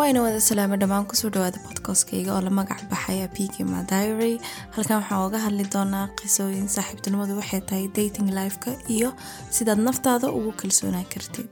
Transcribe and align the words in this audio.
waayna 0.00 0.20
wada 0.24 0.40
salaama 0.40 0.76
dhammaan 0.80 1.04
ku 1.08 1.14
soo 1.18 1.28
dhawaada 1.34 1.60
bodkastkayga 1.64 2.30
oo 2.32 2.42
la 2.44 2.50
magac 2.58 2.80
baxaya 2.90 3.26
pkma 3.36 3.80
diary. 3.90 4.40
Halkan 4.74 4.96
waxaan 5.00 5.24
oga 5.26 5.38
hadli 5.46 5.64
doonaa 5.74 6.06
qisooyin 6.20 6.68
saaxiibtinimadu 6.74 7.36
waxay 7.40 7.60
tahay 7.68 7.88
dating 7.98 8.30
lifeka 8.38 8.72
iyo 8.96 9.10
sidaad 9.56 9.82
naftaada 9.88 10.32
ugu 10.38 10.52
kalsoonaan 10.60 11.04
kartid. 11.12 11.48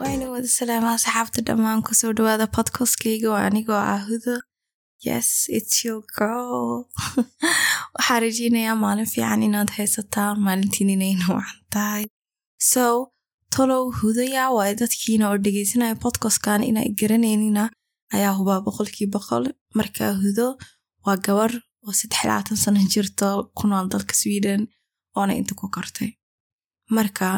Waayna 0.00 0.32
wada 0.32 0.48
salaama 0.56 0.96
asxaabta 0.96 1.44
dhammaan 1.52 1.84
ku 1.86 1.92
soo 2.00 2.16
dhawaada 2.16 2.48
bodkastkayga 2.56 3.28
oo 3.34 3.40
anigoo 3.48 3.80
ah 3.94 4.00
yes 5.08 5.28
its 5.58 5.84
your 5.84 6.00
girl. 6.18 6.88
Waxaa 7.96 8.20
rajeynayaa 8.24 8.82
maalin 8.84 9.12
fiican 9.14 9.48
inaad 9.48 9.76
haysataan 9.78 10.40
maalintiin 10.46 10.94
inayna 10.96 11.26
wacan 11.36 11.64
tahay 11.74 12.04
so 12.72 13.12
tolow 13.54 13.84
hudaya 13.98 14.44
waayo 14.56 14.74
dadkiina 14.82 15.24
oo 15.30 15.38
dhegeysanaya 15.44 15.94
podcastkan 16.04 16.62
inay 16.70 16.88
garanaynina 17.00 17.64
ayaa 18.16 18.34
hubaa 18.38 18.60
boqolkii 18.66 19.06
boqol. 19.14 19.44
Markaa 19.78 20.12
hudo 20.22 20.46
waa 21.06 21.16
gabar 21.26 21.52
oo 21.86 21.92
saddex 21.98 22.24
labaatan 22.28 22.56
sano 22.62 22.80
jirto 22.92 23.28
ku 23.56 23.64
dalka 23.92 24.14
sweden 24.20 24.60
oona 25.16 25.32
inta 25.40 25.54
ku 25.54 25.66
kortay. 25.74 26.10
Marka 26.96 27.28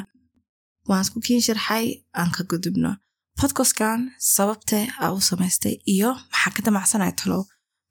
waan 0.89 1.03
isku 1.05 1.19
kiin 1.27 1.43
sharxay 1.47 1.87
aan 2.19 2.31
ka 2.37 2.43
gudubno. 2.51 2.91
Podcastkan 3.41 4.01
sababte 4.35 4.79
aa 5.03 5.13
u 5.17 5.21
samaystay 5.21 5.75
iyo 5.95 6.11
maxaa 6.31 6.55
ka 6.55 6.61
damacsanaya 6.67 7.13
talow 7.21 7.43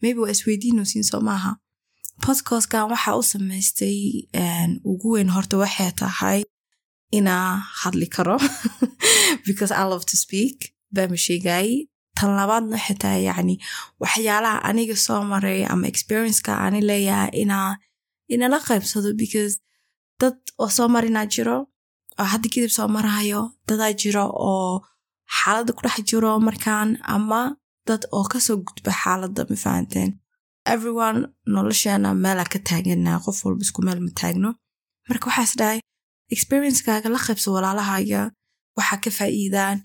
maybe 0.02 0.20
waa 0.24 0.32
isweydiinosiin 0.35 1.04
soo 1.10 1.21
maaha. 1.27 1.52
Podcastkan 2.26 2.88
waxaa 2.91 3.16
u 3.21 3.24
samaystay 3.34 3.98
ugu 4.91 5.08
weyn 5.16 5.30
horta 5.35 5.55
waxay 5.63 5.91
tahay 6.02 6.40
inaa 7.17 7.49
hadli 7.81 8.07
karo 8.15 8.37
because 9.47 9.71
I 9.71 9.83
love 9.91 10.05
to 10.11 10.15
speak 10.23 10.55
baama 10.95 11.17
sheegaayey 11.25 11.75
tan 12.17 12.31
labaadna 12.39 12.77
tahay 13.01 13.21
yacni 13.29 13.55
waxyaalaha 14.03 14.57
aniga 14.69 14.95
soo 15.05 15.21
maray 15.31 15.59
ama 15.73 15.85
experienceka 15.91 16.51
ani 16.65 16.79
leeyahay 16.89 17.31
inaa 17.43 17.69
inala 18.34 18.57
qaybsado 18.67 19.09
because 19.21 19.53
dad 20.21 20.37
oo 20.63 20.69
soo 20.77 20.87
marinaa 20.95 21.25
jiro 21.34 21.57
oo 22.19 22.25
hadda 22.34 22.47
kadib 22.53 22.71
soo 22.77 22.87
marahayo 22.95 23.41
dadaa 23.67 23.91
jiro 24.01 24.25
oo 24.49 24.71
xaaladda 25.37 25.71
ku 25.77 25.81
dhex 25.85 25.97
jiro 26.09 26.31
markaan 26.47 26.89
ama 27.15 27.41
dad 27.87 28.01
oo 28.17 28.25
ka 28.31 28.39
soo 28.45 28.57
gudba 28.67 28.91
xaaladda 29.01 29.41
ma 29.49 29.55
fahanteen 29.65 30.09
everyone 30.73 31.19
nolosheena 31.55 32.09
meelaa 32.23 32.47
ka 32.53 32.59
taaganaa 32.69 33.17
qof 33.25 33.37
walba 33.45 33.61
isku 33.65 33.79
meel 33.87 33.99
ma 34.05 34.11
taagno 34.21 34.49
marka 35.09 35.25
waxaa 35.29 35.45
is 35.49 35.53
dhahay 35.59 35.79
experiencekaaga 36.35 37.09
la 37.15 37.20
qaybso 37.26 37.48
walaalahaaga 37.55 38.21
waxaa 38.77 38.99
ka 39.03 39.09
faa'iidaan. 39.17 39.77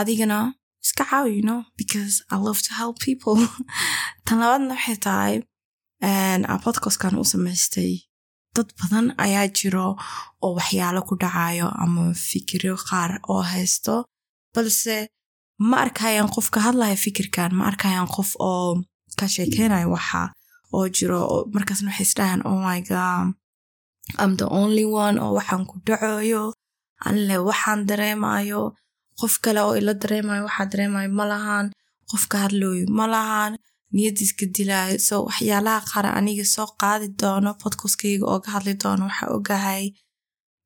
Adigana 0.00 0.38
iska 0.84 1.04
caawi 1.10 1.42
no 1.48 1.56
because 1.80 2.14
I 2.34 2.36
love 2.46 2.60
to 2.66 2.72
help 2.80 2.96
people. 3.08 3.36
Tan 4.26 4.38
labaadna 4.42 4.74
waxay 4.74 4.98
tahay 5.06 5.34
a 6.52 6.54
podcastkan 6.64 7.14
u 7.22 7.24
samaystay 7.32 7.92
dad 8.54 8.68
badan 8.80 9.06
ayaa 9.24 9.46
jiro 9.58 9.86
oo 10.44 10.52
waxyaalo 10.58 11.00
ku 11.08 11.14
dhacayo 11.22 11.68
ama 11.82 12.02
fikiro 12.28 12.74
qaar 12.88 13.10
oo 13.32 13.42
haysto. 13.52 13.96
Balse 14.54 14.96
ma 15.68 15.76
arkayaan 15.84 16.30
qof 16.34 16.46
ka 16.54 16.60
hadlaya 16.66 16.96
fikirkan 17.06 17.50
ma 17.58 17.64
arkayaan 17.70 18.08
qof 18.16 18.30
oo 18.50 18.68
ka 19.18 19.26
sheekeynayo 19.34 19.88
waxa 19.96 20.22
oo 20.74 20.86
jiro 20.96 21.20
markaasna 21.54 21.90
waxay 21.90 22.06
isdhahaan 22.08 22.42
oh 22.48 22.58
my 22.66 22.80
god 22.90 23.26
am 24.22 24.36
the 24.40 24.46
only 24.60 24.84
one 25.04 25.16
oo 25.22 25.32
waxaan 25.38 25.62
ku 25.70 25.76
dhacoyo 25.86 26.42
anle 27.08 27.36
waxaan 27.48 27.80
dareemayo. 27.88 28.62
Qof 29.20 29.34
kale 29.44 29.60
oo 29.66 29.74
ila 29.80 29.92
dareemayo 30.02 30.42
waxaa 30.48 30.70
dareemayo 30.72 31.08
ma 31.18 31.24
lahan 31.32 31.66
qof 32.10 32.24
ka 32.30 32.36
hadlooyo 32.44 32.86
ma 32.98 33.06
lahan 33.14 33.52
niyadiiska 33.94 34.44
dilaayo 34.54 34.98
so 35.08 35.14
waxyaalaha 35.28 35.80
qaar 35.90 36.06
aniga 36.18 36.44
soo 36.54 36.68
qaadi 36.80 37.06
doono 37.20 37.50
podcastkayga 37.62 38.24
oo 38.32 38.38
ka 38.44 38.50
hadli 38.56 38.74
doono 38.82 39.04
waxaa 39.10 39.32
ogahay. 39.36 39.84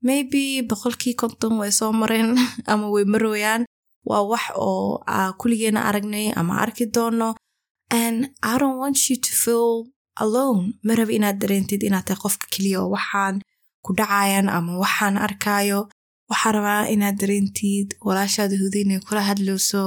Maybe 0.06 0.42
boqolkii 0.69 1.15
konton 1.20 1.54
way 1.60 1.70
soo 1.78 1.92
mareen 2.00 2.28
ama 2.70 2.86
way 2.94 3.04
marooyaan. 3.12 3.62
Waa 4.09 4.22
wax 4.31 4.44
oo 4.66 5.00
kuligeena 5.41 5.81
aragnay 5.88 6.26
ama 6.41 6.54
arki 6.65 6.84
doono. 6.94 7.28
And 7.91 8.19
i 8.42 8.53
don't 8.59 8.78
want 8.82 8.98
you 9.10 9.16
to 9.26 9.32
feel 9.42 9.70
alone 10.25 10.62
ma 10.86 10.92
raba 10.98 11.12
inaad 11.19 11.36
dareentid 11.42 11.81
inaad 11.88 12.04
tahay 12.06 12.20
qofka 12.25 12.47
keliya 12.54 12.78
oo 12.82 12.91
waxaan 12.97 13.36
ku 13.84 13.91
dhacayan 13.98 14.47
ama 14.56 14.72
waxaan 14.84 15.16
arkaayo 15.26 15.81
waxaa 16.31 16.53
rabaa 16.56 16.82
inaad 16.94 17.16
dareentid 17.22 17.88
walaashaada 18.06 18.54
huda 18.62 18.78
inay 18.84 19.00
kula 19.06 19.22
hadlowso 19.30 19.82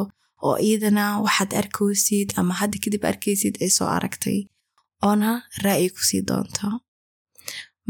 oo 0.45 0.55
iyadana 0.67 1.03
waxaad 1.25 1.51
arkaysid 1.61 2.27
ama 2.39 2.53
hadda 2.59 2.77
kadib 2.83 3.03
arkaysid 3.11 3.55
ay 3.63 3.69
soo 3.77 3.87
aragtay. 3.97 4.39
Oona 5.07 5.29
ra'yi 5.65 5.87
ku 5.95 6.01
sii 6.09 6.21
doonto. 6.27 6.67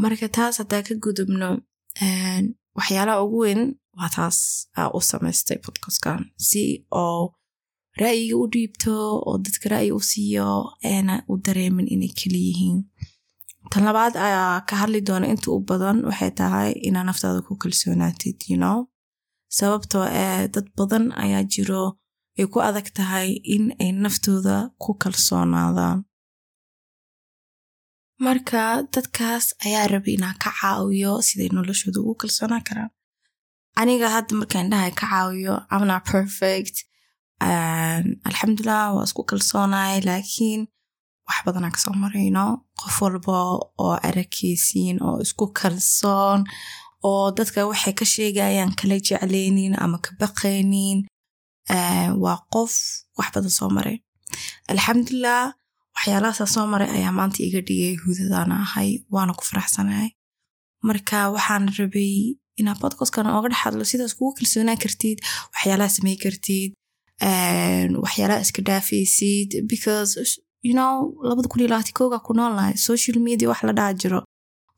Marka 0.02 0.26
taas 0.36 0.54
haddaa 0.60 0.82
ka 0.86 0.94
gudubno 1.04 1.48
waxyaalaha 2.78 3.22
ugu 3.24 3.38
weyn 3.44 3.62
waa 3.98 4.10
taas 4.16 4.38
aa 4.78 4.88
u 4.96 5.00
samaystay 5.10 5.58
podcastkan 5.66 6.20
si 6.48 6.62
oo 7.02 7.20
ra'yiga 8.02 8.36
u 8.42 8.46
dhiibto 8.52 8.94
oo 9.28 9.34
dadka 9.44 9.66
ra'yi 9.74 9.90
u 9.98 10.00
siiyo 10.10 10.48
eena 10.92 11.14
u 11.30 11.34
dareemin 11.44 11.86
inay 11.94 12.12
keli 12.18 12.40
yihiin. 12.48 12.78
Tan 13.70 13.84
labaad 13.88 14.14
ayaa 14.26 14.54
ka 14.68 14.74
hadli 14.80 15.00
doona 15.08 15.26
inta 15.32 15.48
u 15.56 15.60
badan 15.68 15.98
waxay 16.08 16.32
tahay 16.40 16.70
inaa 16.88 17.04
naftaada 17.08 17.40
ku 17.46 17.52
kalsoonaatid 17.62 18.38
you 18.50 18.58
know? 18.62 18.78
Sababtoo 19.58 20.06
ee 20.22 20.48
dad 20.54 20.66
badan 20.78 21.04
ayaa 21.24 21.42
jiro 21.52 21.84
ay 22.38 22.46
ku 22.52 22.58
adag 22.68 22.88
tahay 22.98 23.28
in 23.54 23.64
ay 23.82 23.90
naftooda 24.04 24.56
ku 24.82 24.90
kalsoonaadaan. 25.02 25.98
Marka 28.24 28.62
dadkaas 28.94 29.46
ayaa 29.66 29.86
raba 29.92 30.10
inaa 30.16 30.34
ka 30.42 30.50
caawiyo 30.60 31.12
siday 31.26 31.48
noloshooda 31.56 31.98
ugu 32.00 32.14
kalsoonaan 32.22 32.64
karaan. 32.68 32.90
Aniga 33.80 34.08
hadda 34.14 34.32
markaan 34.40 34.70
dhahay 34.72 34.92
ka 35.00 35.06
caawiyo 35.12 35.54
amna 35.74 35.96
perfect 36.10 36.76
alxamdulilah 38.28 38.84
waa 38.96 39.04
isku 39.08 39.22
kalsoonahay 39.30 40.00
laakiin 40.08 40.60
wax 41.28 41.38
badanaa 41.46 41.72
ka 41.74 41.78
soo 41.84 41.94
marayno 42.04 42.44
qof 42.80 42.96
walba 43.02 43.36
oo 43.84 43.94
arakeysiin 44.08 44.96
oo 45.06 45.16
isku 45.24 45.44
kalsoon 45.60 46.40
oo 47.08 47.24
dadka 47.38 47.60
waxay 47.70 47.92
ka 48.00 48.04
sheegayaan 48.14 48.72
kala 48.80 48.96
jecleynin 49.06 49.74
ama 49.84 49.98
ka 50.04 50.10
baqaynin 50.20 50.98
waa 52.24 52.38
qof 52.54 52.72
wax 53.18 53.28
badan 53.34 53.50
soo 53.58 53.70
maray 53.76 53.96
alxamdulilah 54.72 55.44
waxyaalahaasa 55.96 56.46
soo 56.54 56.66
maray 56.72 56.90
ayaa 56.96 57.12
maanta 57.18 57.38
iga 57.48 57.60
dhigay 57.68 57.94
hudadaana 58.04 58.54
ahay 58.64 58.90
waana 59.14 59.32
ku 59.38 59.42
faraxsanahay 59.50 60.08
marka 60.88 61.18
waxaan 61.34 61.64
rabay 61.78 62.14
inaa 62.60 62.76
podcastkan 62.82 63.26
ooga 63.36 63.48
dhex 63.50 63.60
hadlo 63.64 63.84
sidaas 63.90 64.12
kugu 64.18 64.32
kalsoonaan 64.38 64.78
kartid 64.84 65.18
waxyaalaha 65.52 65.90
samey 65.96 66.16
kartid 66.24 66.70
waxyaalaha 68.04 68.40
iska 68.44 68.62
dhaafaysid 68.62 69.50
because 69.68 70.18
you 70.62 70.72
know 70.74 71.14
labada 71.22 71.48
kun 71.48 71.60
iyo 71.60 71.68
labaati 71.68 71.92
kooga 71.92 72.18
ku 72.26 72.32
noolnahay 72.34 72.76
social 72.76 73.16
media 73.26 73.48
wax 73.48 73.62
la 73.62 73.72
dhaha 73.72 73.94
jiro. 74.02 74.20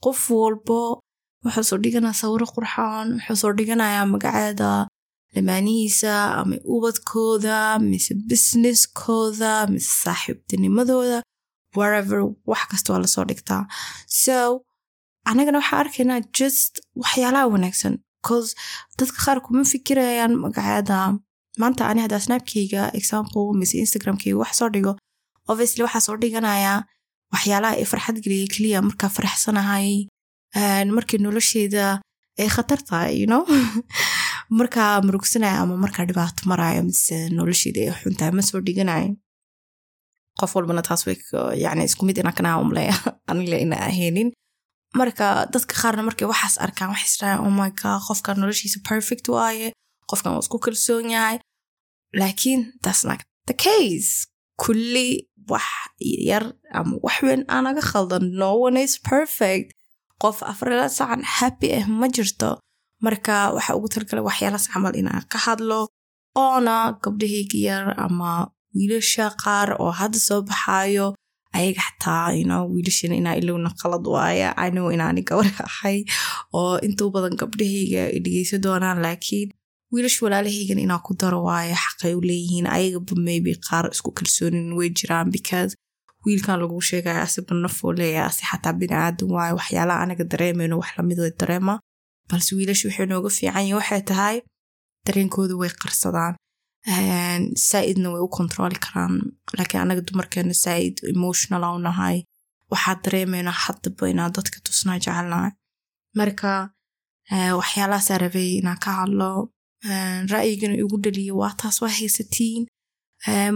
Qof 0.05 0.31
walbo 0.31 1.01
wuxuu 1.45 1.65
soo 1.71 1.79
dhiganaya 1.85 2.15
sawiro 2.23 2.47
qurxoon 2.55 3.09
wuxuu 3.17 3.37
soo 3.43 3.53
dhiganayaa 3.59 4.07
magaceeda 4.15 4.71
lamaanihiisa 5.35 6.13
ama 6.41 6.57
ubadkooda 6.75 7.79
mise 7.91 8.13
businesskooda 8.31 9.53
mise 9.73 9.91
saaxiibtinimadooda 10.05 11.19
wherever 11.77 12.19
wax 12.51 12.63
kasta 12.71 12.93
waa 12.93 12.99
la 13.05 13.09
soo 13.15 13.25
dhigtaa. 13.31 13.62
So 14.25 14.37
anagana 15.31 15.59
waxaa 15.61 15.79
arkaynaa 15.85 16.21
just 16.39 16.73
waxyaalaha 17.03 17.47
wanaagsan 17.55 17.94
bcause 18.23 18.53
dadka 18.99 19.19
qaar 19.27 19.39
kuma 19.47 19.65
fikirayaan 19.75 20.32
magaceeda 20.44 20.99
maanta 21.62 21.88
ani 21.91 22.00
haddaa 22.05 22.20
snapkeyga 22.26 22.82
example 22.99 23.47
mise 23.61 23.76
instagramkeyga 23.85 24.38
wax 24.43 24.53
soo 24.61 24.70
dhigo 24.75 24.93
obviously 25.50 25.82
waxaa 25.87 26.06
soo 26.06 26.17
dhiganayaa 26.23 26.81
waxyaalaha 27.32 27.75
ay 27.81 27.87
farxad 27.93 28.19
geliya 28.25 28.47
keliya 28.55 28.79
markaa 28.88 29.11
faraxsanahay 29.17 29.91
markii 30.97 31.20
nolosheeda 31.26 31.85
ay 32.38 32.49
khatar 32.49 32.81
you 33.12 33.26
know? 33.26 33.44
Markaa 34.58 35.00
murugsanaya 35.03 35.61
ama 35.61 35.76
markaa 35.76 36.06
dhibaato 36.06 36.47
marayo 36.47 36.82
mise 36.82 37.29
nolosheeda 37.31 37.81
ay 37.81 37.93
xuntahay 38.03 38.32
ma 38.32 38.43
soo 38.43 38.61
dhiganayo. 38.61 39.17
Qof 40.38 40.55
walbana 40.55 40.82
taas 40.82 41.06
way 41.06 41.17
yani 41.56 41.85
isku 41.85 42.05
mid 42.06 42.19
inaa 42.19 42.32
kanaa 42.32 42.61
umleya 42.61 42.94
anile 43.26 43.58
ina 43.64 43.76
ahaynin 43.88 44.31
marka 44.94 45.47
dadka 45.53 45.75
qaarna 45.82 46.03
markay 46.08 46.29
waxaas 46.29 46.56
arkaan 46.64 46.93
waxay 46.93 47.08
isdhahaan 47.11 47.41
oh 47.47 47.50
my 47.50 47.70
god 47.81 48.00
qofkan 48.08 48.37
noloshiisa 48.41 48.81
perfect 48.88 49.29
waaye 49.29 49.73
qofkan 50.11 50.32
waa 50.32 50.44
isku 50.44 50.58
kalsoon 50.58 51.11
yahay 51.17 51.38
laakiin 52.21 52.61
that's 52.83 53.03
not 53.09 53.21
the 53.49 53.55
case. 53.67 54.11
kulli 54.63 55.09
wax 55.51 55.67
yar 56.29 56.45
ama 56.79 56.95
wax 57.07 57.17
weyn 57.27 57.43
aanaga 57.55 57.83
khaldan 57.91 58.25
no 58.43 58.51
one 58.67 58.77
is 58.87 58.95
perfect. 59.13 59.67
qof 60.23 60.37
afrala 60.53 60.87
sacan 60.99 61.23
happy 61.39 61.69
ah 61.79 61.85
ma 62.01 62.07
jirto 62.17 62.51
marka 63.05 63.35
waxaa 63.57 63.77
ugu 63.79 63.89
talgalay 63.95 64.25
waxyaalaas 64.29 64.67
camal 64.73 64.95
inaan 65.01 65.25
ka 65.33 65.39
hadlo 65.47 65.81
oona 66.45 66.77
gabdhahayga 67.05 67.59
yar 67.69 67.85
ama 68.05 68.31
wiilasha 68.77 69.27
qaar 69.43 69.69
oo 69.83 69.93
hadda 70.01 70.19
soo 70.29 70.41
baxaayo 70.49 71.07
ayaga 71.59 71.83
xataa 71.89 72.29
ino 72.43 72.57
wiilashan 72.73 73.13
inaa 73.21 73.37
ilowna 73.41 73.71
qalad 73.81 74.05
waaya 74.15 74.49
anow 74.65 74.87
inaani 74.95 75.23
gabar 75.29 75.49
ahay 75.69 75.99
oo 76.61 76.75
intuu 76.87 77.09
badan 77.15 77.35
gabdhahayga 77.41 78.03
dhegeysa 78.25 78.57
doonaan 78.65 78.99
laakiin 79.05 79.49
wiilash 79.93 80.19
walaalahaygan 80.25 80.79
inaa 80.85 81.00
ku 81.06 81.12
daro 81.21 81.38
waayo 81.49 81.75
xaqay 81.85 82.12
u 82.19 82.21
leeyihiin 82.29 82.67
ayagaba 82.77 83.15
maybe 83.29 83.53
qaar 83.67 83.85
isku 83.94 84.11
kalsoonin 84.19 84.69
way 84.79 84.88
jiraan 84.99 85.29
because 85.37 85.73
wiilkan 86.27 86.56
lagu 86.62 86.81
sheegaya 86.91 87.21
asiba 87.27 87.55
nafoo 87.65 87.93
leeyahay 88.00 88.29
asi 88.31 88.43
xataa 88.50 88.73
biniaadan 88.81 89.29
waayo 89.37 89.55
waxyaalaha 89.61 90.00
anaga 90.05 90.25
dareemayno 90.33 90.75
wax 90.81 90.91
la 90.99 91.03
mid 91.09 91.19
way 91.25 91.33
dareema. 91.41 91.75
Balse 92.31 92.50
wiilasha 92.59 92.85
waxay 92.88 93.06
nooga 93.11 93.31
fiican 93.37 93.62
yihiin 93.62 93.79
waxay 93.81 94.03
tahay 94.11 94.37
dareenkooda 95.06 95.55
way 95.61 95.71
qarsadaan 95.83 96.35
saaidna 97.69 98.09
way 98.12 98.21
u 98.27 98.29
kontrooli 98.39 98.79
karaan. 98.87 99.15
Laakiin 99.59 99.81
anaga 99.85 100.00
dumarkeena 100.09 100.55
saaid 100.65 100.94
emotional 101.15 101.62
u 101.77 101.79
nahay 101.87 102.17
waxaa 102.73 102.97
dareemayna 103.05 103.53
haddaba 103.62 104.05
inaa 104.12 104.31
dadka 104.37 104.59
tusnaa 104.67 104.99
jecelnahay 105.05 105.50
marka 106.19 106.50
waxyaalahaasaa 107.61 108.19
rabay 108.25 108.49
inaan 108.61 108.79
ka 108.85 108.91
hadlo 108.99 109.31
ra'yigana 110.33 110.77
igu 110.83 110.97
dhaliyo 111.05 111.35
waa 111.37 111.55
taas 111.61 111.83
waa 111.83 111.93
haysatiin. 111.99 112.67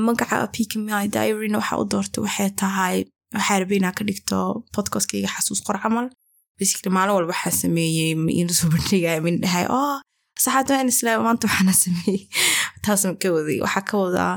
Magaca 0.07 0.47
pkmi 0.55 1.09
diaryna 1.15 1.59
waxaa 1.59 1.81
u 1.83 1.85
doortay 1.93 2.23
waxay 2.25 2.51
tahay 2.63 2.97
waxaa 3.35 3.61
rabay 3.61 3.79
inaa 3.81 3.95
ka 3.99 4.05
dhigto 4.05 4.39
podcastkayga 4.75 5.29
xasuus 5.35 5.61
qor 5.67 5.79
camal. 5.83 6.07
Basically 6.59 6.93
maalin 6.95 7.15
walba 7.15 7.33
waxaa 7.35 7.61
sameeyey 7.63 8.13
ina 8.41 8.53
soo 8.53 8.71
min 9.25 9.41
dhahay 9.43 9.67
oh 9.69 10.01
saxaad 10.39 10.71
waan 10.71 10.89
islaam 10.95 11.23
maanta 11.27 11.47
waxaana 11.49 11.75
sameeyey. 11.85 12.29
Taasaan 12.85 13.17
ka 13.21 13.29
waday 13.35 13.59
waxaa 13.65 13.85
ka 13.91 13.97
wadaa 14.05 14.35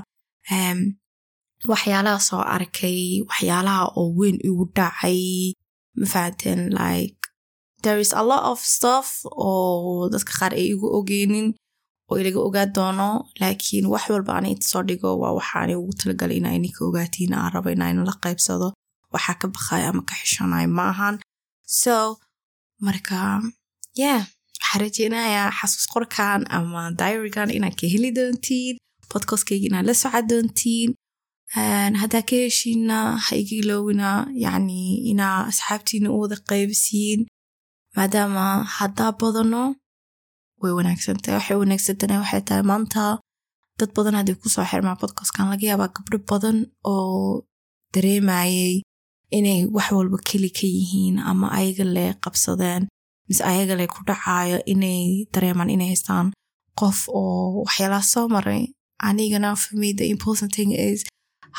waxyaalaha 1.71 2.19
soo 2.19 2.43
arkay 2.55 3.23
waxyaalaha 3.29 3.83
oo 3.99 4.09
weyn 4.19 4.37
igu 4.47 4.63
dhacay. 4.75 5.53
Mafahateen 5.99 6.73
like 6.73 7.21
there 7.83 7.99
is 7.99 8.11
a 8.13 8.23
lot 8.23 8.43
of 8.51 8.59
stuff 8.59 9.07
oo 9.29 10.09
dadka 10.13 10.31
qaar 10.39 10.53
ay 10.57 10.73
igu 10.73 10.87
ogeynin 10.97 11.47
oo 12.13 12.19
ilaga 12.21 12.39
ogaa 12.47 12.65
doono 12.75 13.09
laakiin 13.41 13.85
wax 13.93 14.03
walba 14.13 14.31
ana 14.37 14.47
inta 14.53 14.67
soo 14.71 14.83
dhigo 14.89 15.09
waa 15.21 15.33
waxaana 15.39 15.73
ugu 15.81 15.93
talagalay 15.99 16.37
inaa 16.41 16.55
ininka 16.59 16.81
ogaatiin 16.89 17.33
aan 17.37 17.51
rabo 17.55 17.69
inaa 17.75 17.89
ina 17.93 18.03
la 18.09 18.15
qaybsado 18.23 18.67
waxaa 19.13 19.35
ka 19.41 19.47
baqaya 19.55 19.85
ama 19.91 20.01
ka 20.09 20.13
xishanayo 20.21 20.67
ma 20.77 20.83
ahan. 20.93 21.15
So 21.81 21.95
marka 22.85 23.17
yeah 24.01 24.21
waxaa 24.61 24.79
rajeynayaa 24.83 25.49
xasuus 25.57 25.85
qorkan 25.93 26.39
ama 26.57 26.81
diarygan 26.99 27.49
inaad 27.57 27.75
ka 27.79 27.85
heli 27.93 28.09
doontiin 28.17 28.75
podcastkayga 29.11 29.65
inaad 29.69 29.85
la 29.89 29.93
soco 30.01 30.21
doontiin 30.31 30.89
haddaa 32.01 32.23
ka 32.29 32.35
heshiina 32.43 32.97
ha 33.25 33.31
iga 33.41 33.55
iloowina 33.61 34.09
yacni 34.45 34.79
inaa 35.11 35.37
asxaabtiina 35.51 36.07
u 36.15 36.17
wada 36.23 36.37
qaybisiin 36.49 37.19
maadaama 37.95 38.45
haddaa 38.77 39.11
badano 39.21 39.63
way 40.63 40.73
wanaagsantahay 40.79 41.35
waxay 41.39 41.57
wanaagsantahay 41.61 42.17
waxay 42.23 42.41
tahay 42.47 42.63
maanta. 42.71 43.05
Dad 43.79 43.89
badan 43.95 44.15
hadday 44.19 44.35
ku 44.41 44.47
soo 44.53 44.65
xirmaa 44.71 44.95
podcastkan 45.01 45.45
laga 45.51 45.65
yaabaa 45.69 45.89
gabdho 45.95 46.17
badan 46.29 46.57
oo 46.93 47.43
dareemayay 47.93 48.81
inay 49.37 49.59
wax 49.75 49.87
walba 49.97 50.17
keli 50.29 50.49
ka 50.57 50.65
yihiin 50.75 51.17
ama 51.29 51.47
ayaga 51.57 51.85
le 51.95 52.05
qabsadeen 52.23 52.83
mise 53.27 53.41
ayaga 53.51 53.73
le 53.79 53.85
ku 53.93 53.99
dhacaayo 54.07 54.57
inay 54.73 55.25
dareemaan 55.33 55.69
inay 55.75 55.87
haystaan 55.93 56.27
qof 56.79 56.97
oo 57.09 57.63
waxyaalaha 57.65 58.05
soo 58.13 58.27
maray. 58.35 58.63
Anigana 59.07 59.49
for 59.61 59.73
me 59.81 59.89
the 59.99 60.05
important 60.13 60.51
thing 60.55 60.71
is 60.71 60.99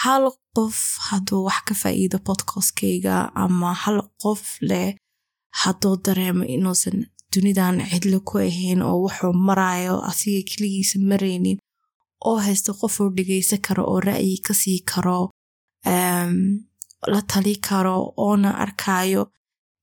hal 0.03 0.25
qof 0.56 0.77
hadduu 1.09 1.41
wax 1.49 1.59
ka 1.69 1.75
faa'iido 1.83 2.19
podcastkayga 2.29 3.17
ama 3.45 3.71
hal 3.83 3.99
qof 4.23 4.43
leh 4.71 4.95
hadduu 5.61 5.95
dareemo 6.06 6.45
inuusan 6.55 6.97
dunidan 7.35 7.77
cidlo 7.91 8.19
ku 8.29 8.35
ahayn 8.39 8.81
oo 8.89 8.97
wuxuu 9.05 9.33
maraayo 9.49 9.95
asiga 10.11 10.41
keligiisa 10.51 10.97
maraynin 11.11 11.59
oo 12.29 12.37
haysta 12.47 12.71
qofuu 12.81 13.09
dhegaysan 13.17 13.61
karo 13.67 13.83
oo 13.93 14.01
ra'yi 14.09 14.35
ka 14.47 14.53
sii 14.61 14.81
karo 14.91 15.21
la 17.13 17.21
tali 17.31 17.55
karo 17.69 17.97
oona 18.17 18.51
arkaayo. 18.65 19.23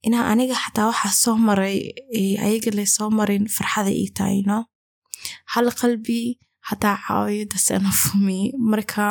Inaa 0.08 0.26
aniga 0.32 0.56
xataa 0.64 0.88
waxaa 0.92 1.14
soo 1.24 1.38
maray 1.48 1.78
ayaga 2.46 2.72
le 2.78 2.86
soo 2.96 3.10
marin 3.18 3.46
farxada 3.56 3.92
ii 4.02 4.10
tahayno 4.18 4.58
hal 5.54 5.68
qalbi 5.80 6.20
hadaa 6.70 6.98
caawiyo 7.06 7.46
dasanafumi 7.52 8.40
marka 8.72 9.06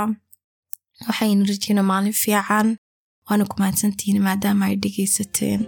waxayna 1.07 1.45
rajeyna 1.51 1.83
maalin 1.91 2.17
fiican 2.23 2.69
waana 3.27 3.45
ku 3.51 3.55
mahadsantihiin 3.61 4.19
maadaama 4.27 4.65
ay 4.69 4.77
dhegaysateen 4.83 5.61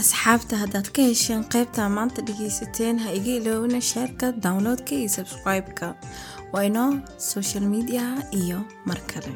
asxaabta 0.00 0.56
haddaad 0.62 0.88
ka 0.96 1.02
hesheen 1.10 1.42
qaybta 1.54 1.82
maanta 1.96 2.20
dhegaysateen 2.28 2.96
ha 3.04 3.08
iga 3.18 3.32
iloowina 3.40 3.80
sheerka 3.90 4.26
downloadka 4.44 4.92
iyo 5.00 5.08
subscribe-ka. 5.16 5.88
Waa 6.52 6.64
inoo 6.70 6.90
social 7.32 7.64
mediaha 7.74 8.18
iyo 8.40 8.58
mar 8.88 8.98
kale 9.10 9.32